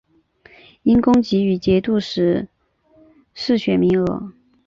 [0.81, 2.47] 因功给予节度使
[3.35, 4.31] 世选名额。